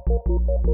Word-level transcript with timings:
Accessing 0.00 0.70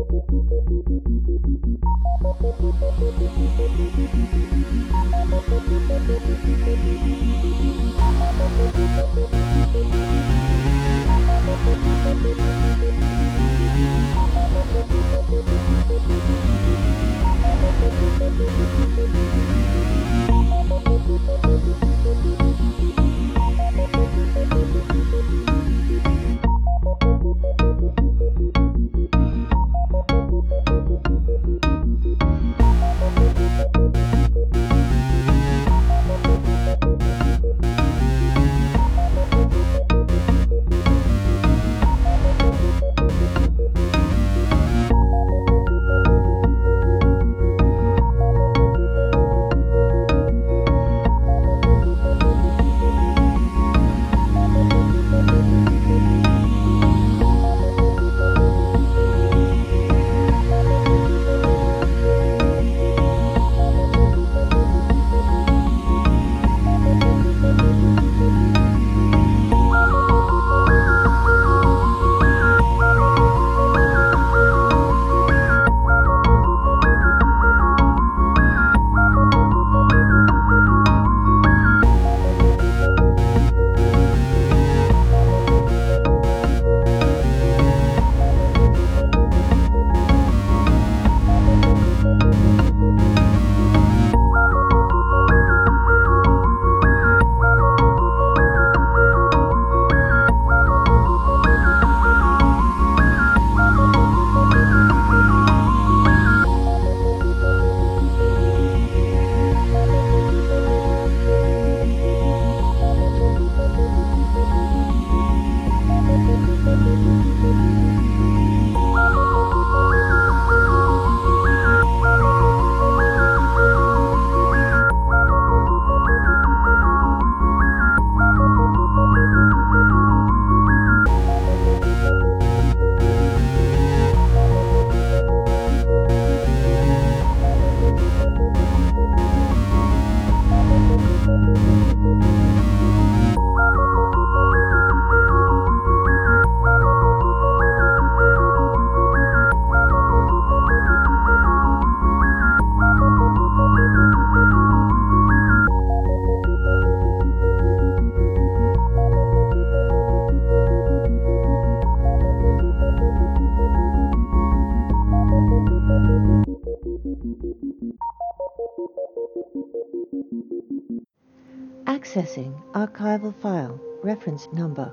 reference 174.26 174.53
number 174.53 174.92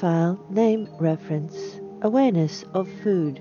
File 0.00 0.44
name 0.50 0.88
reference 0.98 1.80
awareness 2.02 2.64
of 2.74 2.90
food. 3.04 3.40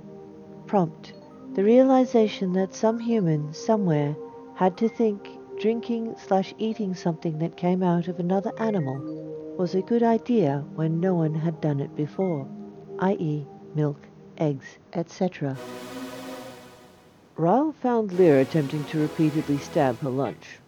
Prompt 0.68 1.14
the 1.56 1.64
realization 1.64 2.54
that 2.54 2.76
some 2.76 3.00
human 3.00 3.52
somewhere 3.52 4.16
had 4.54 4.78
to 4.78 4.88
think 4.88 5.28
drinking 5.60 6.14
slash 6.18 6.54
eating 6.60 6.94
something 6.94 7.40
that 7.40 7.58
came 7.58 7.82
out 7.82 8.08
of 8.08 8.20
another 8.20 8.52
animal 8.60 9.56
was 9.58 9.74
a 9.74 9.82
good 9.82 10.04
idea 10.04 10.64
when 10.76 11.00
no 11.00 11.16
one 11.16 11.34
had 11.34 11.60
done 11.62 11.80
it 11.80 11.96
before, 11.96 12.48
i.e., 13.00 13.48
milk, 13.74 14.08
eggs, 14.38 14.78
etc. 14.94 15.58
Ryle 17.42 17.74
found 17.82 18.14
Lear 18.14 18.40
attempting 18.40 18.86
to 18.86 19.00
repeatedly 19.00 19.58
stab 19.58 20.00
her 20.02 20.12
lunch. 20.12 20.60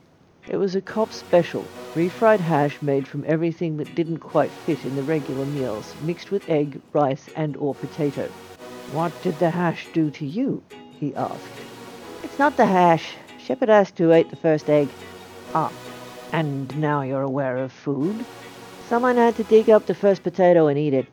It 0.50 0.58
was 0.58 0.74
a 0.74 0.82
cop 0.82 1.14
special, 1.14 1.64
refried 1.94 2.40
hash 2.40 2.82
made 2.82 3.08
from 3.08 3.24
everything 3.28 3.78
that 3.78 3.94
didn't 3.94 4.18
quite 4.18 4.50
fit 4.50 4.84
in 4.84 4.96
the 4.96 5.04
regular 5.04 5.46
meals, 5.46 5.96
mixed 6.02 6.32
with 6.32 6.50
egg, 6.50 6.82
rice, 6.92 7.30
and 7.36 7.56
or 7.58 7.76
potato. 7.76 8.28
What 8.92 9.14
did 9.22 9.38
the 9.38 9.52
hash 9.52 9.86
do 9.94 10.10
to 10.10 10.26
you? 10.26 10.64
he 11.00 11.14
asked. 11.14 11.62
It's 12.24 12.40
not 12.40 12.58
the 12.58 12.66
hash. 12.66 13.18
Shepard 13.38 13.70
asked 13.70 14.00
who 14.00 14.12
ate 14.12 14.32
the 14.32 14.36
first 14.36 14.68
egg. 14.68 14.90
Ah, 15.54 15.72
and 16.32 16.76
now 16.82 17.04
you're 17.04 17.22
aware 17.22 17.58
of 17.58 17.72
food? 17.72 18.26
Someone 18.90 19.18
had 19.18 19.36
to 19.36 19.44
dig 19.44 19.70
up 19.70 19.86
the 19.86 19.94
first 19.94 20.24
potato 20.24 20.66
and 20.66 20.80
eat 20.80 20.96
it. 20.96 21.06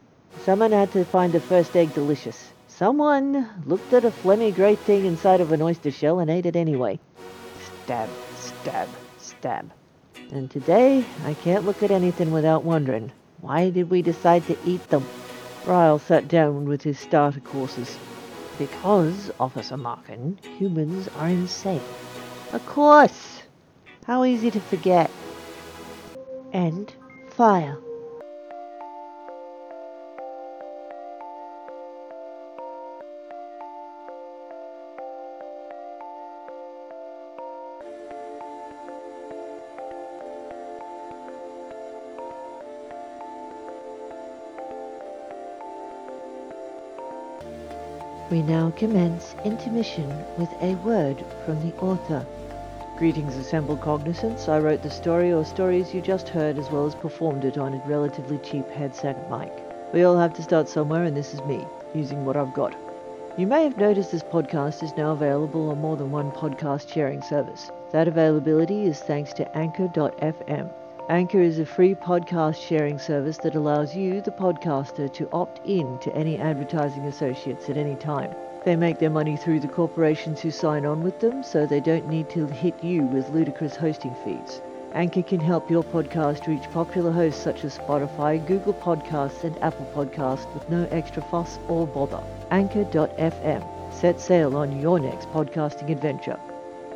Someone 0.43 0.73
had 0.73 0.91
to 0.93 1.05
find 1.05 1.35
the 1.35 1.41
first 1.41 1.77
egg 1.77 1.93
delicious. 1.93 2.55
Someone 2.81 3.47
looked 3.67 3.93
at 3.93 4.07
a 4.07 4.11
phlegmy 4.11 4.55
grey 4.55 4.75
thing 4.75 5.05
inside 5.05 5.43
of 5.43 5.53
an 5.53 5.61
oyster 5.61 5.91
shell 5.91 6.19
and 6.19 6.31
ate 6.31 6.47
it 6.47 6.57
anyway. 6.57 6.99
Stab, 7.63 8.09
stab, 8.39 8.89
stab. 9.19 9.71
And 10.33 10.51
today, 10.51 11.05
I 11.27 11.35
can't 11.35 11.67
look 11.67 11.83
at 11.83 11.91
anything 11.91 12.31
without 12.31 12.65
wondering, 12.65 13.13
why 13.43 13.69
did 13.69 13.91
we 13.91 14.01
decide 14.01 14.47
to 14.47 14.57
eat 14.65 14.89
them? 14.89 15.07
Ryle 15.67 15.99
sat 15.99 16.27
down 16.27 16.65
with 16.65 16.81
his 16.81 16.99
starter 16.99 17.41
courses. 17.41 17.99
Because, 18.57 19.31
Officer 19.39 19.77
Markin, 19.77 20.39
humans 20.57 21.07
are 21.19 21.29
insane. 21.29 21.83
Of 22.55 22.65
course! 22.65 23.43
How 24.07 24.25
easy 24.25 24.51
to 24.53 24.61
forget. 24.61 25.11
And 26.55 26.91
file. 27.29 27.90
We 48.31 48.43
now 48.43 48.73
commence 48.77 49.35
intermission 49.45 50.09
with 50.39 50.51
a 50.61 50.77
word 50.85 51.25
from 51.45 51.61
the 51.67 51.75
author. 51.79 52.25
Greetings, 52.97 53.35
assembled 53.35 53.81
cognizance. 53.81 54.49
I 54.49 54.61
wrote 54.61 54.83
the 54.83 54.91
story 54.91 55.33
or 55.33 55.45
stories 55.45 55.93
you 55.93 56.01
just 56.01 56.29
heard 56.29 56.57
as 56.57 56.71
well 56.71 56.87
as 56.87 56.95
performed 56.95 57.45
it 57.45 57.59
on 57.59 57.75
a 57.75 57.83
relatively 57.89 58.39
cheap 58.39 58.71
headset 58.71 59.29
mic. 59.29 59.53
We 59.93 60.05
all 60.05 60.17
have 60.17 60.33
to 60.35 60.45
start 60.45 60.69
somewhere, 60.69 61.03
and 61.03 61.17
this 61.17 61.35
is 61.35 61.43
me, 61.43 61.67
using 61.93 62.25
what 62.25 62.37
I've 62.37 62.55
got. 62.55 62.77
You 63.37 63.49
may 63.49 63.65
have 63.65 63.79
noticed 63.79 64.13
this 64.13 64.23
podcast 64.23 64.85
is 64.85 64.97
now 64.97 65.11
available 65.11 65.69
on 65.71 65.81
more 65.81 65.97
than 65.97 66.13
one 66.13 66.31
podcast 66.31 66.89
sharing 66.89 67.23
service. 67.23 67.73
That 67.91 68.07
availability 68.07 68.85
is 68.85 69.01
thanks 69.01 69.33
to 69.35 69.59
Anchor.fm. 69.59 70.71
Anchor 71.11 71.41
is 71.41 71.59
a 71.59 71.67
free 71.67 71.97
podcast 71.97 72.65
sharing 72.65 72.97
service 72.97 73.37
that 73.39 73.57
allows 73.57 73.97
you, 73.97 74.21
the 74.21 74.31
podcaster, 74.31 75.13
to 75.13 75.29
opt 75.33 75.61
in 75.67 75.99
to 75.99 76.15
any 76.15 76.39
advertising 76.39 77.07
associates 77.07 77.69
at 77.69 77.77
any 77.77 77.97
time. 77.97 78.33
They 78.65 78.77
make 78.77 79.01
their 79.01 79.11
money 79.11 79.37
through 79.37 79.59
the 79.59 79.67
corporations 79.67 80.41
who 80.41 80.53
sign 80.53 80.87
on 80.87 81.03
with 81.03 81.19
them, 81.19 81.43
so 81.43 81.67
they 81.67 81.81
don't 81.81 82.07
need 82.07 82.31
to 82.31 82.47
hit 82.47 82.85
you 82.85 83.03
with 83.03 83.29
ludicrous 83.31 83.75
hosting 83.75 84.15
fees. 84.23 84.63
Anchor 84.93 85.25
can 85.25 85.41
help 85.41 85.69
your 85.69 85.83
podcast 85.83 86.47
reach 86.47 86.71
popular 86.71 87.11
hosts 87.11 87.43
such 87.43 87.65
as 87.65 87.77
Spotify, 87.77 88.47
Google 88.47 88.75
Podcasts, 88.75 89.43
and 89.43 89.61
Apple 89.65 89.91
Podcasts 89.93 90.55
with 90.55 90.71
no 90.71 90.87
extra 90.93 91.23
fuss 91.23 91.59
or 91.67 91.89
bother. 91.89 92.23
Anchor.fm. 92.53 93.93
Set 93.93 94.21
sail 94.21 94.57
on 94.57 94.81
your 94.81 95.01
next 95.01 95.29
podcasting 95.31 95.91
adventure. 95.91 96.39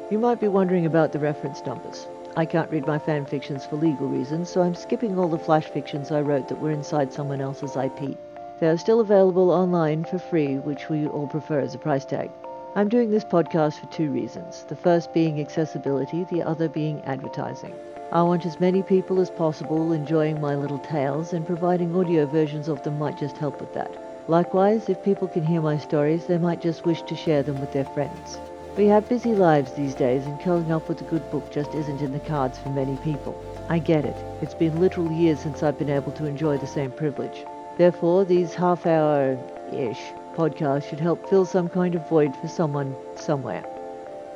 You 0.09 0.21
might 0.21 0.39
be 0.39 0.47
wondering 0.47 0.87
about 0.87 1.11
the 1.11 1.19
reference 1.19 1.67
numbers. 1.67 2.07
I 2.37 2.45
can't 2.45 2.71
read 2.71 2.85
my 2.85 2.99
fan 2.99 3.27
fictions 3.27 3.65
for 3.65 3.77
legal 3.77 4.09
reasons, 4.09 4.49
so 4.49 4.63
I'm 4.63 4.75
skipping 4.75 5.17
all 5.17 5.29
the 5.29 5.39
flash 5.39 5.67
fictions 5.67 6.11
I 6.11 6.21
wrote 6.21 6.49
that 6.49 6.61
were 6.61 6.73
inside 6.73 7.13
someone 7.13 7.41
else's 7.41 7.77
IP. 7.77 8.19
They 8.59 8.69
are 8.69 8.77
still 8.77 8.99
available 8.99 9.53
online 9.53 10.03
for 10.03 10.19
free, 10.19 10.57
which 10.57 10.89
we 10.89 11.07
all 11.07 11.29
prefer 11.29 11.61
as 11.61 11.77
a 11.77 11.79
price 11.79 12.05
tag. 12.05 12.33
I'm 12.75 12.89
doing 12.89 13.13
this 13.13 13.25
podcast 13.25 13.79
for 13.79 13.87
two 13.87 14.11
reasons. 14.11 14.65
The 14.65 14.75
first 14.75 15.15
being 15.15 15.41
accessibility, 15.41 16.25
the 16.25 16.43
other 16.43 16.69
being 16.69 17.01
advertising. 17.03 17.73
I 18.11 18.23
want 18.23 18.47
as 18.47 18.59
many 18.59 18.83
people 18.83 19.21
as 19.21 19.31
possible 19.31 19.93
enjoying 19.93 20.41
my 20.41 20.57
little 20.57 20.81
tales, 20.81 21.33
and 21.33 21.47
providing 21.47 21.95
audio 21.95 22.27
versions 22.27 22.67
of 22.67 22.83
them 22.83 22.99
might 22.99 23.17
just 23.17 23.37
help 23.37 23.61
with 23.61 23.73
that. 23.75 23.95
Likewise, 24.29 24.89
if 24.89 25.05
people 25.05 25.29
can 25.29 25.47
hear 25.47 25.61
my 25.61 25.79
stories, 25.79 26.27
they 26.27 26.39
might 26.39 26.61
just 26.61 26.85
wish 26.85 27.03
to 27.03 27.15
share 27.15 27.45
them 27.45 27.61
with 27.61 27.73
their 27.73 27.85
friends. 27.85 28.39
We 28.77 28.87
have 28.89 29.09
busy 29.09 29.37
lives 29.37 29.73
these 29.75 29.95
days, 29.95 30.27
and 30.27 30.41
curling 30.41 30.73
up 30.73 30.89
with 30.89 31.01
a 31.01 31.05
good 31.05 31.31
book 31.31 31.49
just 31.53 31.73
isn't 31.75 32.01
in 32.01 32.11
the 32.11 32.19
cards 32.19 32.59
for 32.59 32.71
many 32.71 32.97
people. 32.97 33.41
I 33.69 33.79
get 33.79 34.05
it. 34.05 34.17
It's 34.43 34.53
been 34.53 34.81
literal 34.81 35.13
years 35.13 35.39
since 35.39 35.63
I've 35.63 35.79
been 35.79 35.91
able 35.91 36.11
to 36.11 36.27
enjoy 36.27 36.59
the 36.59 36.67
same 36.67 36.91
privilege. 36.91 37.45
Therefore, 37.79 38.25
these 38.25 38.53
half 38.53 38.85
hour 38.85 39.39
ish 39.73 40.01
podcasts 40.35 40.89
should 40.89 40.99
help 40.99 41.31
fill 41.31 41.47
some 41.47 41.69
kind 41.69 41.95
of 41.95 42.09
void 42.09 42.35
for 42.35 42.49
someone 42.49 42.97
somewhere. 43.15 43.65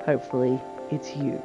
Hopefully, 0.05 0.61
it's 0.93 1.17
you. 1.17 1.43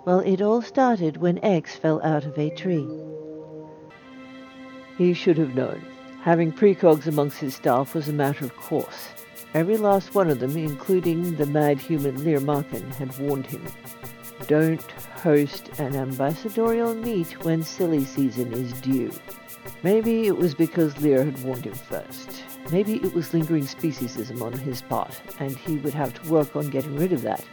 Well, 0.04 0.19
it 0.19 0.42
all 0.42 0.62
started 0.62 1.15
when 1.15 1.42
X 1.42 1.77
fell 1.77 2.01
out 2.04 2.25
of 2.25 2.38
a 2.38 2.50
tree. 2.50 2.89
He 4.98 5.13
should 5.13 5.38
have 5.38 5.56
known. 5.56 5.81
Having 6.24 6.51
precogs 6.51 7.07
amongst 7.07 7.38
his 7.38 7.56
staff 7.56 7.95
was 7.95 8.10
a 8.10 8.13
matter 8.13 8.44
of 8.44 8.54
course. 8.57 9.07
Every 9.54 9.77
last 9.77 10.13
one 10.13 10.30
of 10.30 10.39
them, 10.39 10.57
including 10.57 11.38
the 11.38 11.45
mad 11.45 11.80
human 11.80 12.22
Lear 12.25 12.42
Markin, 12.42 12.92
had 12.92 13.18
warned 13.18 13.48
him. 13.48 13.63
Don't 14.47 14.91
host 14.91 15.69
an 15.80 15.95
ambassadorial 15.95 16.95
meet 16.95 17.44
when 17.44 17.63
silly 17.63 18.06
season 18.06 18.53
is 18.53 18.74
due. 18.81 19.12
Maybe 19.83 20.27
it 20.27 20.38
was 20.38 20.56
because 20.56 21.00
Lear 21.01 21.25
had 21.25 21.44
warned 21.44 21.65
him 21.65 21.74
first. 21.74 22.44
Maybe 22.71 22.95
it 22.95 23.13
was 23.13 23.33
lingering 23.33 23.65
speciesism 23.65 24.41
on 24.41 24.53
his 24.53 24.81
part, 24.81 25.19
and 25.39 25.57
he 25.57 25.77
would 25.77 25.94
have 25.94 26.13
to 26.13 26.30
work 26.30 26.56
on 26.56 26.69
getting 26.69 26.95
rid 26.95 27.13
of 27.13 27.21
that, 27.24 27.44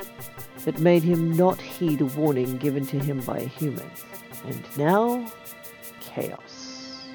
that 0.65 0.79
made 0.81 1.03
him 1.03 1.33
not 1.33 1.61
heed 1.61 2.01
a 2.01 2.07
warning 2.07 2.57
given 2.59 2.87
to 2.87 2.99
him 2.99 3.21
by 3.21 3.39
a 3.39 3.47
human. 3.47 3.91
And 4.47 4.63
now, 4.77 5.31
chaos. 6.01 7.07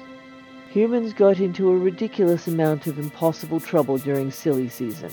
Humans 0.70 1.12
got 1.12 1.38
into 1.38 1.70
a 1.70 1.76
ridiculous 1.76 2.48
amount 2.48 2.86
of 2.86 2.98
impossible 2.98 3.60
trouble 3.60 3.98
during 3.98 4.30
silly 4.30 4.68
season. 4.68 5.10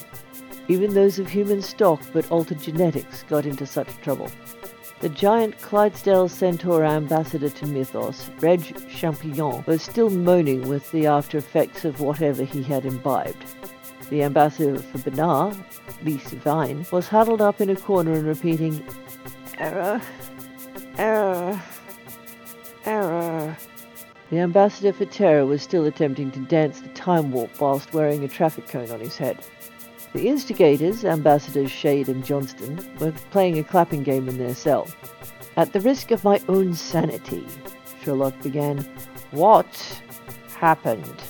Even 0.70 0.94
those 0.94 1.20
of 1.20 1.28
human 1.28 1.62
stock 1.62 2.02
but 2.14 2.30
altered 2.32 2.62
genetics 2.62 3.24
got 3.24 3.46
into 3.46 3.66
such 3.66 3.90
trouble. 4.02 4.32
The 5.00 5.10
giant 5.10 5.60
Clydesdale 5.62 6.30
Centaur 6.30 6.84
ambassador 6.86 7.50
to 7.50 7.66
Mythos, 7.66 8.30
Reg 8.40 8.60
Champignon, 8.90 9.66
was 9.66 9.82
still 9.82 10.10
moaning 10.10 10.70
with 10.70 10.92
the 10.92 11.08
after 11.08 11.40
effects 11.40 11.86
of 11.86 12.00
whatever 12.00 12.44
he 12.44 12.62
had 12.62 12.86
imbibed. 12.86 13.44
The 14.10 14.24
ambassador 14.24 14.78
for 14.78 14.98
Benar, 15.00 15.54
Lise 16.04 16.34
Vine, 16.34 16.86
was 16.92 17.08
huddled 17.08 17.42
up 17.42 17.62
in 17.62 17.70
a 17.70 17.76
corner 17.76 18.14
and 18.14 18.28
repeating, 18.28 18.84
Error, 19.58 20.02
error, 20.98 21.62
error. 22.86 23.58
The 24.30 24.40
ambassador 24.40 24.94
for 24.94 25.06
Terra 25.06 25.46
was 25.46 25.62
still 25.62 25.86
attempting 25.86 26.30
to 26.32 26.40
dance 26.40 26.82
the 26.82 26.90
time 26.90 27.32
warp 27.32 27.60
whilst 27.60 27.94
wearing 27.94 28.24
a 28.24 28.28
traffic 28.28 28.68
cone 28.68 28.92
on 28.92 29.00
his 29.00 29.18
head. 29.18 29.44
The 30.14 30.28
instigators, 30.28 31.06
Ambassadors 31.06 31.70
Shade 31.70 32.10
and 32.10 32.26
Johnston, 32.26 32.80
were 33.00 33.12
playing 33.32 33.60
a 33.60 33.64
clapping 33.64 34.04
game 34.04 34.28
in 34.28 34.38
their 34.38 34.56
cell. 34.56 34.88
At 35.56 35.74
the 35.74 35.82
risk 35.82 36.12
of 36.12 36.24
my 36.24 36.42
own 36.48 36.74
sanity, 36.74 37.46
Sherlock 38.02 38.40
began, 38.42 38.80
What 39.32 40.02
happened? 40.58 41.24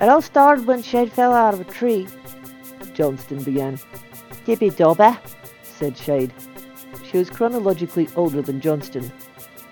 It 0.00 0.08
all 0.08 0.20
started 0.20 0.66
when 0.66 0.82
Shade 0.82 1.12
fell 1.12 1.32
out 1.32 1.54
of 1.54 1.60
a 1.60 1.64
tree. 1.64 2.06
Johnston 2.92 3.42
began. 3.42 3.78
Tippy 4.44 4.70
Dobber, 4.70 5.18
said 5.62 5.96
Shade. 5.96 6.32
She 7.04 7.18
was 7.18 7.30
chronologically 7.30 8.08
older 8.16 8.42
than 8.42 8.60
Johnston, 8.60 9.10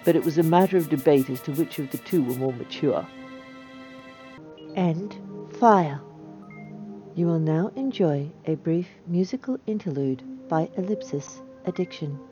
but 0.05 0.17
it 0.17 0.25
was 0.25 0.39
a 0.39 0.43
matter 0.43 0.77
of 0.77 0.89
debate 0.89 1.29
as 1.29 1.41
to 1.43 1.53
which 1.53 1.79
of 1.79 1.91
the 1.91 1.99
two 1.99 2.23
were 2.23 2.37
more 2.37 2.53
mature. 2.53 3.07
End 4.77 5.19
file. 5.59 6.10
You 7.17 7.27
will 7.27 7.41
now 7.41 7.73
enjoy 7.75 8.31
a 8.47 8.55
brief 8.55 8.87
musical 9.09 9.59
interlude 9.67 10.23
by 10.49 10.71
Ellipsis 10.77 11.43
Addiction. 11.67 12.30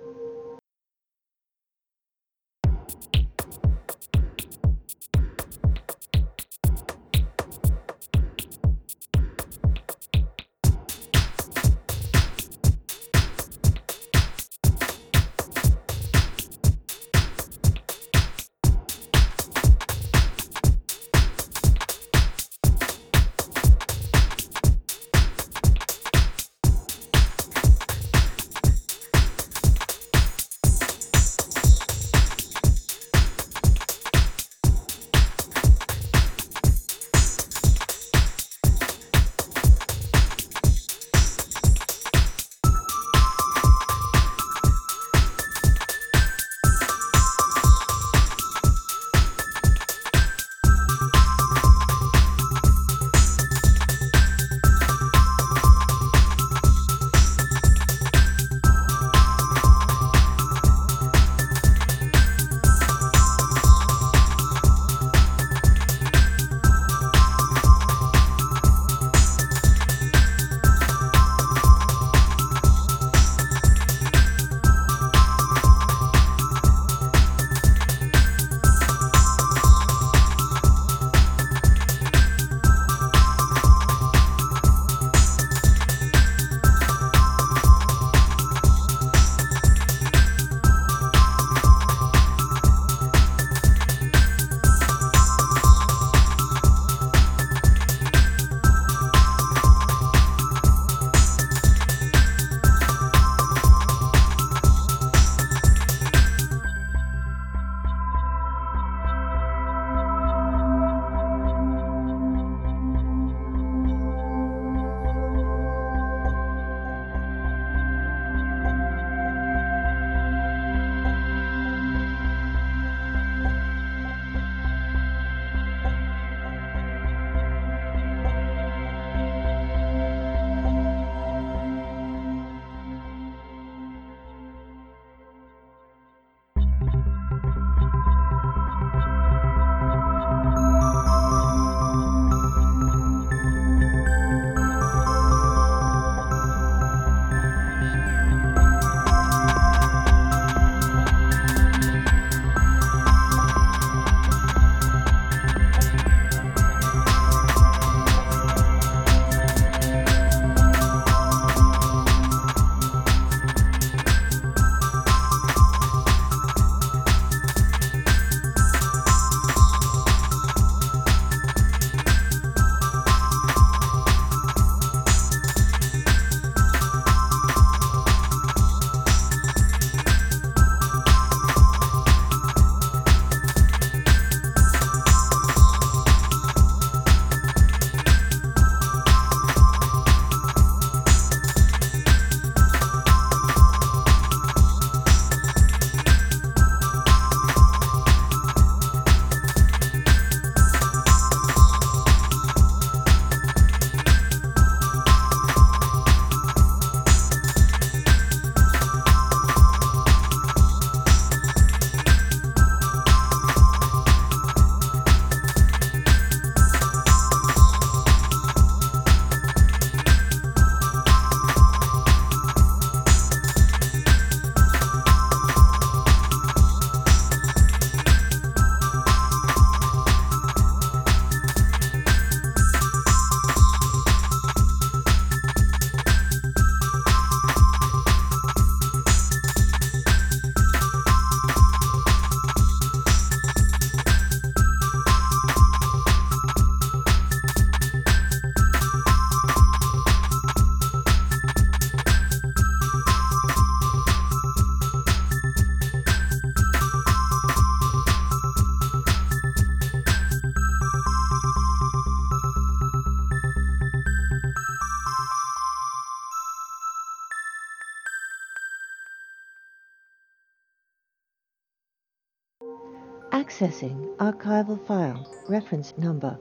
Accessing 273.59 274.15
archival 274.19 274.79
file 274.87 275.27
reference 275.49 275.93
number 275.99 276.39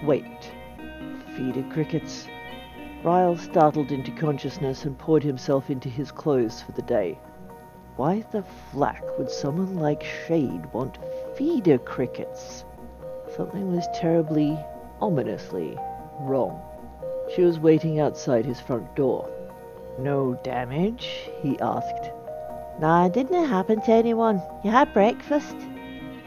Wait. 0.03 0.25
feed 1.37 1.55
Feeder 1.55 1.69
crickets? 1.71 2.27
Ryle 3.05 3.37
startled 3.37 3.93
into 3.93 4.11
consciousness 4.11 4.85
and 4.85 4.99
poured 4.99 5.23
himself 5.23 5.71
into 5.71 5.89
his 5.89 6.11
clothes 6.11 6.63
for 6.63 6.73
the 6.73 6.83
day. 6.83 7.19
Why 7.95 8.25
the 8.33 8.43
flack 8.43 9.05
would 9.17 9.31
someone 9.31 9.77
like 9.77 10.03
Shade 10.03 10.73
want 10.73 10.99
feeder 11.37 11.79
crickets? 11.79 12.65
Something 13.37 13.75
was 13.75 13.87
terribly, 13.95 14.59
ominously 15.01 15.79
wrong. 16.21 16.61
She 17.35 17.43
was 17.43 17.61
waiting 17.61 18.01
outside 18.01 18.45
his 18.45 18.61
front 18.61 18.97
door. 18.97 19.31
No 19.99 20.35
damage? 20.43 21.29
he 21.41 21.59
asked. 21.61 22.11
Nah, 22.81 23.09
didn't 23.09 23.45
happen 23.47 23.81
to 23.83 23.93
anyone. 23.93 24.43
You 24.65 24.73
had 24.73 24.93
breakfast? 24.93 25.57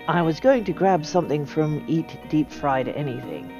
I 0.08 0.22
was 0.22 0.40
going 0.40 0.64
to 0.66 0.74
grab 0.74 1.06
something 1.06 1.46
from 1.46 1.84
Eat 1.88 2.18
Deep 2.30 2.50
Fried 2.50 2.88
Anything. 2.88 3.52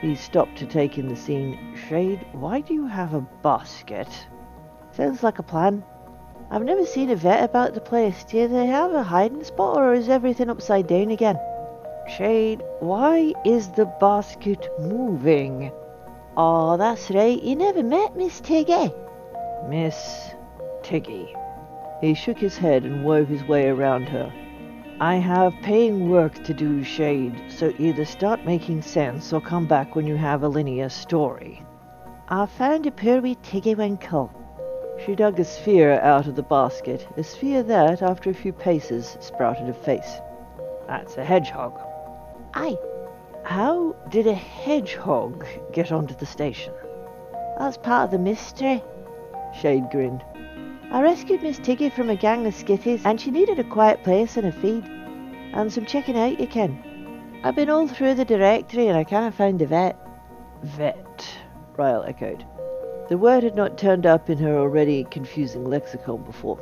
He 0.00 0.14
stopped 0.14 0.56
to 0.58 0.66
take 0.66 0.98
in 0.98 1.08
the 1.08 1.16
scene. 1.16 1.65
Shade, 1.76 2.26
why 2.32 2.62
do 2.62 2.74
you 2.74 2.86
have 2.86 3.14
a 3.14 3.20
basket? 3.42 4.08
Sounds 4.92 5.22
like 5.22 5.38
a 5.38 5.42
plan. 5.42 5.84
I've 6.50 6.64
never 6.64 6.86
seen 6.86 7.10
a 7.10 7.16
vet 7.16 7.44
about 7.44 7.74
the 7.74 7.80
place. 7.80 8.24
Do 8.24 8.48
they 8.48 8.66
have 8.66 8.92
a 8.92 9.02
hiding 9.02 9.44
spot 9.44 9.76
or 9.76 9.92
is 9.92 10.08
everything 10.08 10.48
upside 10.48 10.86
down 10.86 11.10
again? 11.10 11.38
Shade, 12.16 12.62
why 12.80 13.34
is 13.44 13.68
the 13.68 13.86
basket 14.00 14.68
moving? 14.80 15.70
Oh, 16.36 16.76
that's 16.76 17.10
right. 17.10 17.42
You 17.42 17.56
never 17.56 17.82
met 17.82 18.16
Miss 18.16 18.40
Tiggy. 18.40 18.92
Miss 19.68 20.30
Tiggy. 20.82 21.34
He 22.00 22.14
shook 22.14 22.38
his 22.38 22.56
head 22.56 22.84
and 22.84 23.04
wove 23.04 23.28
his 23.28 23.44
way 23.44 23.68
around 23.68 24.08
her. 24.08 24.32
I 25.00 25.16
have 25.16 25.52
paying 25.60 26.08
work 26.08 26.42
to 26.44 26.54
do, 26.54 26.82
Shade, 26.82 27.34
so 27.48 27.74
either 27.78 28.06
start 28.06 28.46
making 28.46 28.80
sense 28.80 29.30
or 29.30 29.42
come 29.42 29.66
back 29.66 29.94
when 29.94 30.06
you 30.06 30.16
have 30.16 30.42
a 30.42 30.48
linear 30.48 30.88
story. 30.88 31.62
I 32.28 32.46
found 32.46 32.86
a 32.86 33.20
wee 33.20 33.36
tiggywinkle. 33.42 34.30
She 35.04 35.14
dug 35.14 35.38
a 35.38 35.44
sphere 35.44 36.00
out 36.00 36.26
of 36.26 36.34
the 36.34 36.42
basket, 36.42 37.06
a 37.18 37.22
sphere 37.22 37.62
that, 37.64 38.00
after 38.00 38.30
a 38.30 38.34
few 38.34 38.54
paces, 38.54 39.18
sprouted 39.20 39.68
a 39.68 39.74
face. 39.74 40.20
That's 40.86 41.18
a 41.18 41.24
hedgehog. 41.24 41.78
Aye. 42.54 42.78
How 43.44 43.94
did 44.08 44.26
a 44.26 44.34
hedgehog 44.34 45.44
get 45.74 45.92
onto 45.92 46.14
the 46.14 46.24
station? 46.24 46.72
That's 47.58 47.76
part 47.76 48.06
of 48.06 48.10
the 48.12 48.18
mystery. 48.18 48.82
Shade 49.60 49.90
grinned. 49.90 50.24
I 50.90 51.02
rescued 51.02 51.42
Miss 51.42 51.58
Tiggy 51.58 51.90
from 51.90 52.10
a 52.10 52.16
gang 52.16 52.46
of 52.46 52.54
skitties, 52.54 53.04
and 53.04 53.20
she 53.20 53.30
needed 53.30 53.58
a 53.58 53.64
quiet 53.64 54.04
place 54.04 54.36
and 54.36 54.46
a 54.46 54.52
feed. 54.52 54.84
And 55.52 55.72
some 55.72 55.84
checking 55.84 56.16
out, 56.16 56.38
you 56.38 56.46
can. 56.46 57.40
I've 57.42 57.56
been 57.56 57.70
all 57.70 57.88
through 57.88 58.14
the 58.14 58.24
directory 58.24 58.88
and 58.88 58.96
I 58.96 59.04
can't 59.04 59.34
find 59.34 59.58
the 59.58 59.66
vet. 59.66 59.96
Vet, 60.62 61.26
Ryle 61.76 62.04
echoed. 62.04 62.44
The 63.08 63.18
word 63.18 63.42
had 63.42 63.54
not 63.54 63.78
turned 63.78 64.06
up 64.06 64.30
in 64.30 64.38
her 64.38 64.58
already 64.58 65.04
confusing 65.04 65.64
lexicon 65.64 66.22
before. 66.22 66.58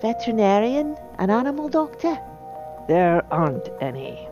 Veterinarian? 0.00 0.96
An 1.18 1.30
animal 1.30 1.68
doctor? 1.68 2.18
There 2.88 3.24
aren't 3.30 3.68
any. 3.80 4.28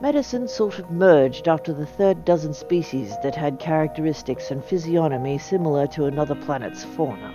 Medicine 0.00 0.48
sort 0.48 0.78
of 0.78 0.90
merged 0.90 1.48
after 1.48 1.72
the 1.72 1.86
third 1.86 2.24
dozen 2.24 2.52
species 2.52 3.14
that 3.22 3.34
had 3.34 3.58
characteristics 3.58 4.50
and 4.50 4.64
physiognomy 4.64 5.38
similar 5.38 5.86
to 5.88 6.06
another 6.06 6.34
planet's 6.34 6.84
fauna. 6.84 7.32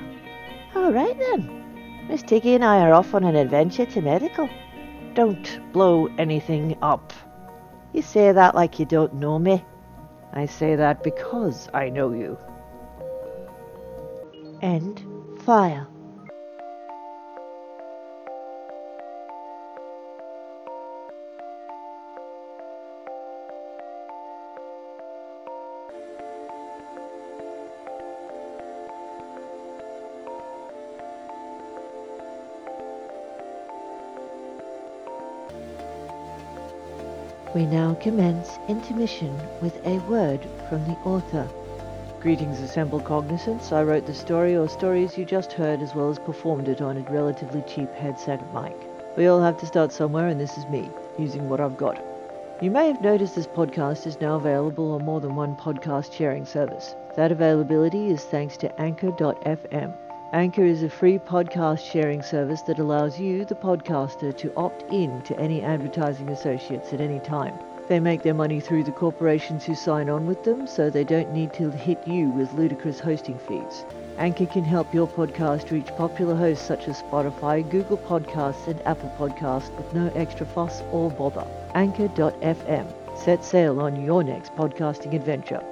All 0.75 0.91
right 0.91 1.17
then. 1.17 2.08
Miss 2.08 2.23
Tiggy 2.23 2.55
and 2.55 2.65
I 2.65 2.79
are 2.82 2.93
off 2.93 3.13
on 3.13 3.23
an 3.23 3.36
adventure 3.36 3.86
to 3.86 4.01
medical. 4.01 4.49
Don't 5.13 5.60
blow 5.73 6.08
anything 6.17 6.77
up. 6.82 7.13
You 7.93 8.01
say 8.01 8.32
that 8.32 8.55
like 8.55 8.79
you 8.79 8.86
don't 8.86 9.15
know 9.15 9.39
me. 9.39 9.63
I 10.34 10.45
say 10.45 10.75
that 10.75 11.03
because 11.03 11.69
I 11.73 11.89
know 11.89 12.13
you. 12.13 12.38
End 14.62 15.03
file. 15.41 15.88
We 37.59 37.65
now 37.65 37.93
commence 37.95 38.57
intermission 38.69 39.37
with 39.61 39.85
a 39.85 39.97
word 40.07 40.39
from 40.69 40.85
the 40.85 40.95
author. 41.03 41.45
Greetings, 42.21 42.61
assembled 42.61 43.03
cognizance. 43.03 43.73
I 43.73 43.83
wrote 43.83 44.05
the 44.05 44.13
story 44.13 44.55
or 44.55 44.69
stories 44.69 45.17
you 45.17 45.25
just 45.25 45.51
heard 45.51 45.81
as 45.81 45.93
well 45.93 46.09
as 46.09 46.19
performed 46.19 46.69
it 46.69 46.81
on 46.81 46.95
a 46.95 47.11
relatively 47.11 47.61
cheap 47.63 47.93
headset 47.93 48.41
mic. 48.53 48.77
We 49.17 49.27
all 49.27 49.41
have 49.41 49.57
to 49.57 49.65
start 49.65 49.91
somewhere, 49.91 50.29
and 50.29 50.39
this 50.39 50.57
is 50.57 50.65
me, 50.67 50.89
using 51.17 51.49
what 51.49 51.59
I've 51.59 51.75
got. 51.75 52.01
You 52.61 52.71
may 52.71 52.87
have 52.87 53.01
noticed 53.01 53.35
this 53.35 53.45
podcast 53.45 54.07
is 54.07 54.21
now 54.21 54.37
available 54.37 54.93
on 54.93 55.03
more 55.03 55.19
than 55.19 55.35
one 55.35 55.57
podcast 55.57 56.13
sharing 56.13 56.45
service. 56.45 56.95
That 57.17 57.33
availability 57.33 58.07
is 58.07 58.23
thanks 58.23 58.55
to 58.55 58.79
Anchor.fm. 58.79 60.08
Anchor 60.31 60.63
is 60.63 60.83
a 60.83 60.89
free 60.89 61.17
podcast 61.17 61.79
sharing 61.79 62.21
service 62.21 62.61
that 62.61 62.77
allows 62.77 63.19
you, 63.19 63.45
the 63.45 63.55
podcaster, 63.55 64.35
to 64.37 64.53
opt 64.55 64.83
in 64.93 65.23
to 65.23 65.35
any 65.39 65.63
advertising 65.63 66.29
associates 66.29 66.93
at 66.93 67.01
any 67.01 67.19
time. 67.21 67.57
They 67.87 67.99
make 67.99 68.21
their 68.21 68.35
money 68.35 68.59
through 68.59 68.83
the 68.83 68.91
corporations 68.91 69.65
who 69.65 69.73
sign 69.73 70.07
on 70.07 70.27
with 70.27 70.43
them, 70.43 70.67
so 70.67 70.91
they 70.91 71.03
don't 71.03 71.33
need 71.33 71.51
to 71.53 71.71
hit 71.71 72.07
you 72.07 72.29
with 72.29 72.53
ludicrous 72.53 72.99
hosting 72.99 73.39
fees. 73.39 73.83
Anchor 74.19 74.45
can 74.45 74.63
help 74.63 74.93
your 74.93 75.07
podcast 75.07 75.71
reach 75.71 75.87
popular 75.97 76.35
hosts 76.35 76.63
such 76.63 76.87
as 76.87 77.01
Spotify, 77.01 77.67
Google 77.67 77.97
Podcasts, 77.97 78.67
and 78.67 78.79
Apple 78.85 79.11
Podcasts 79.17 79.75
with 79.77 79.91
no 79.95 80.11
extra 80.13 80.45
fuss 80.45 80.83
or 80.91 81.09
bother. 81.09 81.47
Anchor.fm. 81.73 83.17
Set 83.17 83.43
sail 83.43 83.81
on 83.81 84.05
your 84.05 84.23
next 84.23 84.55
podcasting 84.55 85.15
adventure. 85.15 85.63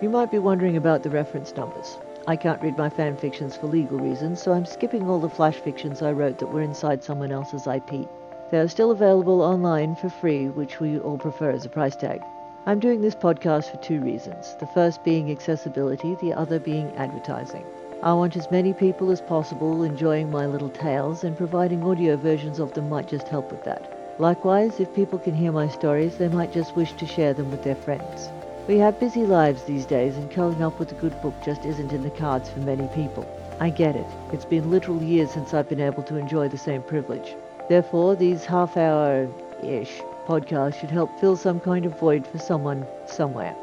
You 0.00 0.08
might 0.08 0.30
be 0.30 0.38
wondering 0.38 0.78
about 0.78 1.02
the 1.02 1.10
reference 1.10 1.54
numbers. 1.54 1.98
I 2.26 2.36
can't 2.36 2.62
read 2.62 2.76
my 2.76 2.90
fan 2.90 3.16
fictions 3.16 3.56
for 3.56 3.66
legal 3.66 3.98
reasons, 3.98 4.42
so 4.42 4.52
I'm 4.52 4.66
skipping 4.66 5.08
all 5.08 5.18
the 5.18 5.28
flash 5.28 5.56
fictions 5.56 6.02
I 6.02 6.12
wrote 6.12 6.38
that 6.38 6.52
were 6.52 6.60
inside 6.60 7.02
someone 7.02 7.32
else's 7.32 7.66
IP. 7.66 8.06
They 8.50 8.58
are 8.58 8.68
still 8.68 8.90
available 8.90 9.40
online 9.40 9.96
for 9.96 10.10
free, 10.10 10.48
which 10.48 10.80
we 10.80 10.98
all 10.98 11.16
prefer 11.16 11.50
as 11.50 11.64
a 11.64 11.70
price 11.70 11.96
tag. 11.96 12.22
I'm 12.66 12.78
doing 12.78 13.00
this 13.00 13.14
podcast 13.14 13.70
for 13.70 13.78
two 13.78 14.00
reasons. 14.00 14.54
The 14.60 14.66
first 14.66 15.02
being 15.02 15.30
accessibility, 15.30 16.14
the 16.16 16.34
other 16.34 16.58
being 16.58 16.94
advertising. 16.96 17.64
I 18.02 18.12
want 18.12 18.36
as 18.36 18.50
many 18.50 18.74
people 18.74 19.10
as 19.10 19.20
possible 19.20 19.82
enjoying 19.82 20.30
my 20.30 20.46
little 20.46 20.68
tales, 20.68 21.24
and 21.24 21.36
providing 21.36 21.82
audio 21.82 22.16
versions 22.16 22.58
of 22.58 22.74
them 22.74 22.88
might 22.88 23.08
just 23.08 23.28
help 23.28 23.50
with 23.50 23.64
that. 23.64 24.18
Likewise, 24.18 24.78
if 24.78 24.94
people 24.94 25.18
can 25.18 25.34
hear 25.34 25.52
my 25.52 25.68
stories, 25.68 26.18
they 26.18 26.28
might 26.28 26.52
just 26.52 26.76
wish 26.76 26.92
to 26.92 27.06
share 27.06 27.32
them 27.32 27.50
with 27.50 27.62
their 27.62 27.74
friends. 27.74 28.28
We 28.68 28.78
have 28.78 29.00
busy 29.00 29.24
lives 29.24 29.64
these 29.64 29.86
days, 29.86 30.16
and 30.16 30.30
curling 30.30 30.62
up 30.62 30.78
with 30.78 30.92
a 30.92 30.96
good 30.96 31.20
book 31.22 31.34
just 31.44 31.64
isn't 31.64 31.92
in 31.92 32.02
the 32.02 32.10
cards 32.10 32.48
for 32.50 32.60
many 32.60 32.86
people. 32.88 33.26
I 33.58 33.70
get 33.70 33.96
it. 33.96 34.06
It's 34.32 34.44
been 34.44 34.70
literal 34.70 35.02
years 35.02 35.30
since 35.32 35.52
I've 35.52 35.68
been 35.68 35.80
able 35.80 36.02
to 36.04 36.16
enjoy 36.16 36.48
the 36.48 36.58
same 36.58 36.82
privilege. 36.82 37.34
Therefore, 37.68 38.14
these 38.14 38.44
half 38.44 38.76
hour 38.76 39.28
ish 39.62 40.00
podcasts 40.26 40.80
should 40.80 40.90
help 40.90 41.10
fill 41.18 41.36
some 41.36 41.60
kind 41.60 41.84
of 41.84 41.98
void 41.98 42.26
for 42.26 42.38
someone 42.38 42.86
somewhere. 43.06 43.54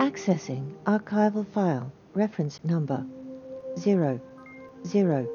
Accessing 0.00 0.72
archival 0.84 1.46
file 1.46 1.92
reference 2.14 2.58
number 2.64 3.04
0, 3.78 4.18
0, 4.86 5.28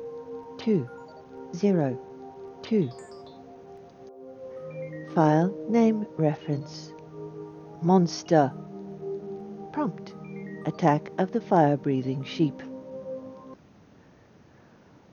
2, 0.57 0.89
0, 1.53 1.99
2. 2.63 2.89
File 5.13 5.55
name 5.69 6.07
reference 6.17 6.91
Monster. 7.83 8.51
Prompt 9.71 10.15
Attack 10.65 11.11
of 11.19 11.31
the 11.31 11.41
fire 11.41 11.77
breathing 11.77 12.23
sheep. 12.23 12.59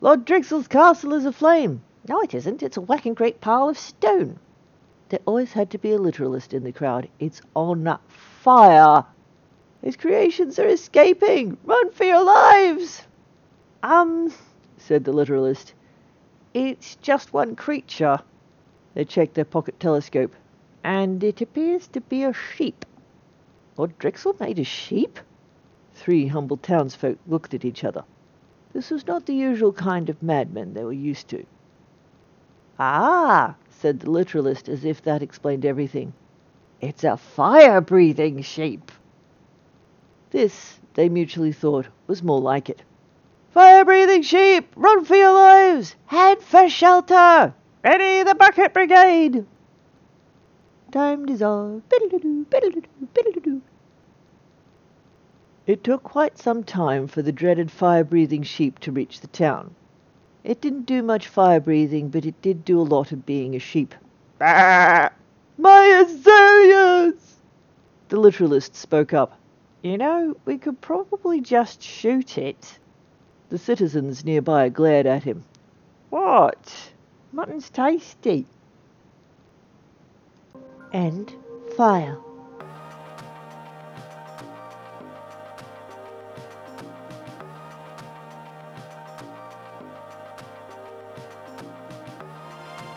Lord 0.01 0.25
Drixel's 0.25 0.67
castle 0.67 1.13
is 1.13 1.27
aflame. 1.27 1.83
No, 2.09 2.23
it 2.23 2.33
isn't. 2.33 2.63
It's 2.63 2.79
a 2.79 2.81
whacking 2.81 3.13
great 3.13 3.43
pile 3.43 3.69
of 3.69 3.77
stone. 3.77 4.39
There 5.11 5.21
always 5.27 5.53
had 5.53 5.69
to 5.73 5.79
be 5.79 5.93
a 5.93 5.99
literalist 5.99 6.55
in 6.55 6.65
the 6.65 6.73
crowd. 6.73 7.11
It's 7.21 7.43
on 7.55 7.99
fire. 8.09 9.05
His 9.83 9.97
creations 9.97 10.59
are 10.59 10.69
escaping! 10.69 11.59
Run 11.65 11.91
for 11.91 12.05
your 12.05 12.23
lives! 12.23 13.03
Um, 13.83 14.33
said 14.79 15.05
the 15.05 15.13
literalist, 15.13 15.75
it's 16.55 16.97
just 16.97 17.33
one 17.33 17.57
creature. 17.57 18.21
They 18.95 19.05
checked 19.05 19.35
their 19.35 19.45
pocket 19.45 19.81
telescope. 19.81 20.35
And 20.85 21.23
it 21.25 21.41
appears 21.41 21.87
to 21.89 22.01
be 22.01 22.25
a 22.25 22.33
sheep. 22.33 22.85
Lord 23.77 23.99
Drexel 23.99 24.37
made 24.39 24.59
a 24.59 24.65
sheep? 24.65 25.19
Three 25.95 26.27
humble 26.27 26.57
townsfolk 26.59 27.19
looked 27.27 27.55
at 27.55 27.65
each 27.65 27.85
other. 27.85 28.05
This 28.73 28.91
was 28.91 29.07
not 29.07 29.27
the 29.27 29.35
usual 29.35 29.73
kind 29.73 30.09
of 30.11 30.23
madman 30.23 30.75
they 30.75 30.85
were 30.85 30.93
used 30.93 31.29
to. 31.29 31.45
Ah, 32.79 33.55
said 33.71 34.01
the 34.01 34.11
literalist 34.11 34.69
as 34.69 34.85
if 34.85 35.03
that 35.03 35.23
explained 35.23 35.65
everything. 35.65 36.13
It's 36.81 37.05
a 37.05 37.17
fire-breathing 37.17 38.43
sheep. 38.43 38.91
This, 40.33 40.81
they 40.95 41.11
mutually 41.11 41.53
thought, 41.53 41.89
was 42.07 42.23
more 42.23 42.41
like 42.41 42.71
it. 42.71 42.83
Fire-breathing 43.51 44.23
sheep, 44.23 44.73
run 44.77 45.05
for 45.05 45.15
your 45.15 45.35
lives! 45.35 45.95
Head 46.07 46.41
for 46.43 46.71
shelter! 46.71 47.53
Ready 47.85 48.23
the 48.23 48.35
bucket 48.35 48.73
brigade! 48.73 49.45
Time 50.91 51.27
dissolve. 51.27 51.83
It 55.67 55.85
took 55.85 56.03
quite 56.03 56.39
some 56.39 56.65
time 56.65 57.09
for 57.09 57.21
the 57.21 57.31
dreaded 57.31 57.71
fire-breathing 57.71 58.45
sheep 58.45 58.79
to 58.79 58.91
reach 58.91 59.21
the 59.21 59.27
town. 59.27 59.75
It 60.45 60.63
didn't 60.63 60.87
do 60.87 61.03
much 61.03 61.29
fire-breathing, 61.29 62.09
but 62.09 62.25
it 62.25 62.41
did 62.41 62.65
do 62.65 62.81
a 62.81 62.83
lot 62.83 63.13
of 63.13 63.27
being 63.27 63.55
a 63.55 63.59
sheep. 63.59 63.95
My 64.41 65.11
azaleas! 65.59 67.37
The 68.09 68.17
literalist 68.19 68.75
spoke 68.75 69.13
up. 69.13 69.39
You 69.83 69.99
know, 69.99 70.37
we 70.45 70.59
could 70.59 70.81
probably 70.81 71.41
just 71.41 71.83
shoot 71.83 72.39
it. 72.39 72.79
The 73.49 73.59
citizens 73.59 74.25
nearby 74.25 74.69
glared 74.69 75.07
at 75.07 75.25
him. 75.25 75.43
What? 76.09 76.93
Mutton's 77.33 77.69
tasty. 77.69 78.47
End 80.93 81.35
file. 81.77 82.25